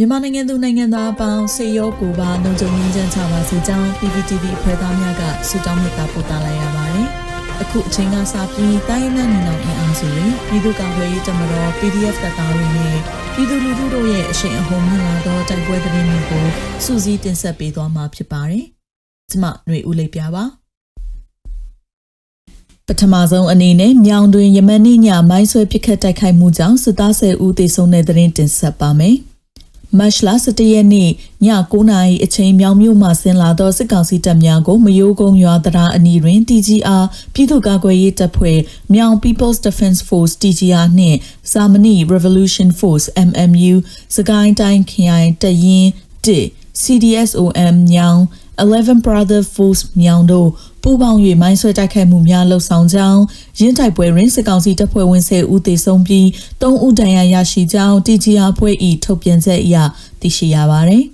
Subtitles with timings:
[0.00, 7.06] မြန်မာနိုင်ငံသူနိုင်ငံသားအပေါင်းစေရောကိုပါလုံခြုံရေးချမ်းချပါစေကြောင်း PPTV ဖွဲ့သားများကဆုတောင်းမေတ္တာပို့သလိုက်ရပါတယ်။
[7.62, 12.96] အခုအချိန်ကစပြီးတိုင်းနဲ့နေအောင်အင်အားစုတွေပြည်သူ့ကာကွယ်ရေးတပ်မတော် PDF တပ်သားတွေနဲ့
[13.34, 16.44] ပြည်သူလူထုတို့ရဲ့အရှိန်အဟုန်မြင့်လာသောတိုက်ပွဲသတင်းတွေကို
[16.84, 18.64] စူးစီးတင်ဆက်ပေးသွားမှာဖြစ်ပါတယ်။
[19.30, 20.44] ကျွန်မຫນွေဦးလေးပြပါ
[22.86, 29.18] ပထမဆုံးအနေနဲ့မြောင်တွင်ယမန်နေ့ညမိုင်းဆွဲပစ်ခတ်တိုက်ခိုက်မှုကြောင့်စစ်သား10ဦးသေဆုံးတဲ့သတင်းတင်ဆက်ပါမယ်။
[29.96, 31.10] မတ်လ17ရက်နေ့ည
[31.46, 38.58] 9:00နာရီအချိန်မြောင်မြို့မှဆင်းလာသောစစ်ကောင်စီတပ်များကိုမယိုးကုန်းရွာတရားအနီးတွင် TGR ပြည်သူ့ကာကွယ်ရေးတပ်ဖွဲ့
[38.94, 41.18] မြောင် People's Defense Force TGR နှင့်
[41.52, 43.74] စာမဏိ Revolution Force MMU
[44.16, 45.86] စကိုင်းတိုင်းခရိုင်တရင်
[46.26, 48.20] 1 CDSOM မြောင်
[48.62, 50.48] 11 Brother Force မြောင်တို့
[50.90, 53.22] ပူးပေါင်း၍မိုင်းဆွဲတိုက်ခိုက်မှုများလှုပ်ဆောင်ကြောင်း
[53.58, 56.26] ရင်းတိုက်ပွဲတွင်စစ်ကောင်စီတပ်ဖွဲ့ဝင်10ဦးသေဆုံးပြီး
[56.60, 58.74] 3ဦးဒဏ်ရာရရှိကြောင်း TGR ဖွဲ့၏
[59.04, 59.76] ထုတ်ပြန်ချက်အရ
[60.20, 61.04] သိရှိရပါသည်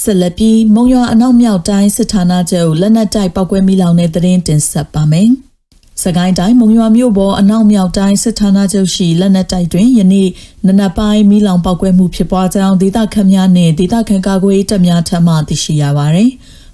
[0.00, 5.30] ဆက်လက်ပြီးမုံရွာအနောက်မြောက်တိုင်းစစ်ဌာနချုပ်လက်နက်တိုက်ပောက်ကွဲမိလောင်တဲ့သတင်းတင်ဆက်ပါမယ်။
[6.00, 10.28] စကိုင်းတိုင်းမုံရွာမြို့ပေါ်အနောက်မြောက်တိုင်းစစ်ဌာနချုပ်ရှိလက်နက်တိုက်တွင်ယနေ့
[10.66, 16.30] နနက်ပိုင်းမီးလောင်ပေါက်ကွဲမှုဖြစ်ပွားကြောင်းဒေသခံများနှင့်ဒေသခံကာကွယ်ရေးတပ်များထံမှသိရှိရပါသည်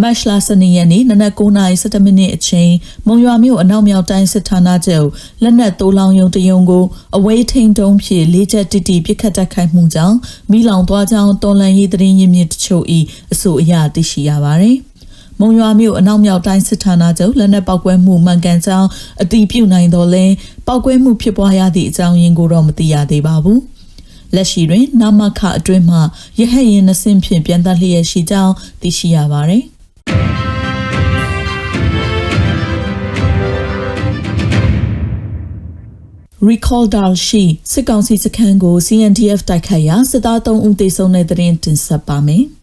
[0.00, 2.72] မတ်လ12ရက်နေ့နနက်9:17မိနစ်အချိန်
[3.06, 5.08] မုံရွာမြို့အနောက်မြောက်တိုင်းစစ်ဌာနချုပ်
[5.42, 6.84] လက်နက်တိုးလောင်ယုံတယုံကို
[7.16, 10.16] အဝေးထိန်တုံးဖြင့်လေးချက်တိတိပြစ်ခတ်တက်ခိုက်မှုကြောင့်
[10.50, 12.84] မိလောင်သွားကြောင်းတော်လန်ရေးသတင်းရင်းမြစ်တချို့၏
[13.32, 14.76] အဆိုအရသိရှိရပါသည်
[15.40, 18.88] မုံရွာမြို့အနောက်မြောက်တိုင်းစစ်ဌာနချုပ်လက်နက်ပောက်ကွဲမှုမှန်ကန်ကြောင်း
[19.22, 20.24] အတည်ပြုနိုင်တော်လဲ
[20.66, 23.58] ပောက်ကွဲမှုဖြစ်ပွားရသည့်အကြောင်းရင်းကိုတော့မသိရသေးပါဘူး။
[24.34, 25.98] လက်ရှိတွင်နာမခအတွင်းမှ
[26.38, 29.64] ရဟတ်ရင်နှစင်းဖြင့်ပြန်သက်လျက်ရှိကြောင်းသိရှိရပါသည်။
[36.48, 42.44] recall dal ရှိစစ်ကောင်စီစခန်းကို CNDF တိုက်ခိုက်ရာစစ်သား3ဦးသေဆုံးတဲ့တဲ့တင်ဆက်ပါမယ်။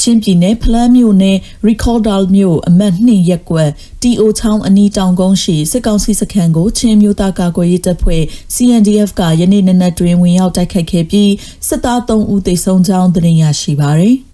[0.00, 1.38] ချင်းပြည်နယ်ဖလန်းမြို့နယ်
[1.68, 3.70] Recordal မြို့အမတ်2ရက်ကွက်
[4.02, 8.22] TO ချောင်းအနီးတောင်ကုန်းရှိစစ်ကောင်စီစခန်းကိုချင်းမျိုးသားကာကွယ်ရေးတပ်ဖွဲ့
[8.54, 11.32] CNDF ကယနေ့နနက်တွင်ဝင်ရောက်တိုက်ခိုက်ခဲ့ပြီး
[11.68, 14.18] စစ်သား3ဦးသေဆုံးကြောင်းသိရရှိပါသည်။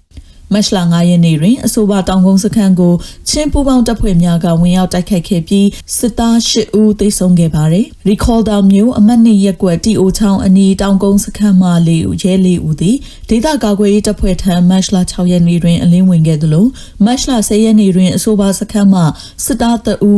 [0.52, 2.94] မတ်လ9ရက်နေ့တွင်အဆိုပါတောင်ကုန်းစခန်းကို
[3.28, 12.96] ချင်းပူပေါင်းတပ်ဖွဲ့များကဝင်ရောက်တိုက်ခိုက်ခဲ့ပြီးစစ်သား10ဦးသေဆုံးခဲ့ပါတယ်။ Recall down မျိုးအမတ်နှစ်ရက်ကွက်တီအိုချောင်းအနီးတောင်ကုန်းစခန်းမှ၄ဦးရဲ၄ဦးသည်
[13.28, 16.66] ဒေသကာကွယ်ရေးတပ်ဖွဲ့ထံမတ်လ6ရက်နေ့တွင်အလင်းဝင်ခဲ့သလို
[17.04, 19.02] မတ်လ10ရက်နေ့တွင်အဆိုပါစခန်းမှ
[19.44, 20.12] စစ်သားတအူ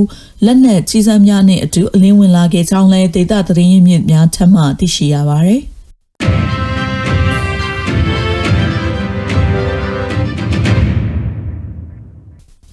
[0.44, 5.62] လက်နက်ကြီးစမ်းများနှင့်အတူအလင်းဝင်လာခဲ့ကြောင်းလည်းဒေသသတင်းရင်းမြစ်များထပ်မံသိရှိရပါသည်။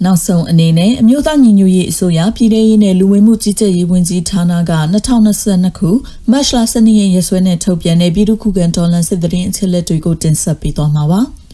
[0.06, 5.90] နောက်ဆုံးအနေနဲ့အမျိုးသားညီညွတ်ရေးအစိုးရပြည်ထရေးနဲ့လူဝင်မှုကြီးကြပ်ရေးဝန်ကြီးဌာနက2022ခု
[6.32, 11.22] မတ်လ12ရက်ရက်စွဲနဲ့ထုတ်ပြန်တဲ့ပြည်သူ့ခုခံတော်လှန်စစ်တရင်အချက်လက်တွေကိုတင်ဆက်ပေးသွားမှာပါ။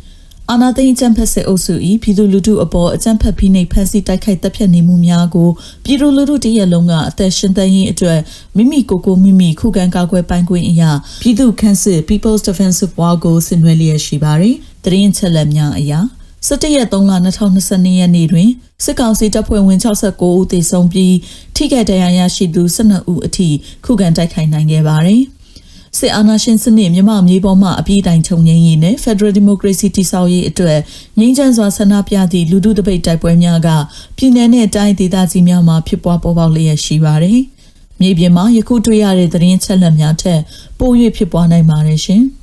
[0.52, 1.74] အာနာသိန်းအကြံဖက်စစ်အုပ်စု၏
[2.04, 5.50] ပြည်သူလူထုအပေါ်အကြံဖက်ဖိနှိပ်ဖန်ဆီးတိုက်ခိုက်တပ်ဖြတ်နေမှုများကို
[5.84, 8.20] ပြည်သူလူထုတရက်လုံးကအသက်ရှင်သန်ရေးအတွက်
[8.58, 16.00] မိမိကိုယ်ကိုမိမိခုခံကာကွယ်ပိုင်ခွင့်အရာပြည်သူ့ခန့်စစ် People's Defensive War ကိုဆင်နွှဲလျက်ရှိပါတယ်။တရင်ချက်လက်များအရာ
[16.48, 18.50] 17ရက်3လ2022ရက်နေ့တွင်
[18.84, 21.16] စစ်ကောင်စီတပ်ဖွဲ့ဝင်69ဦးသေဆုံးပြီး
[21.56, 23.50] ထိခိုက်ဒဏ်ရာရရှိသူ12ဦးအထိ
[23.86, 25.22] ခုခံတိုက်ခိုက်နိုင်ခဲ့ပါတယ်။
[25.98, 30.80] စစ်အာဏာရှင်စနစ်မြမမြေပေါ်မှအပြည့်တိုင်ချုပ်ငြိမ်းရေးနဲ့ Federal Democracy တည်ဆောက်ရေးအတွက်
[31.20, 33.70] ငြိမ်းချမ်းစွာဆန္ဒပြသည့်လူထုတပိတ်တိုက်ပွဲများက
[34.18, 37.40] ပြည်내နဲ့တိုင်းဒေသကြီးများမှာဖြစ်ပွားပေါ်ပေါက်လျက်ရှိပါတယ်။
[38.02, 40.42] မြေပြင်မှာယခုတွေ့ရတဲ့သတင်းချက်လက်များထက်
[40.80, 42.24] ပို၍ဖြစ်ပွားနိုင်ပါတယ်ရှင်။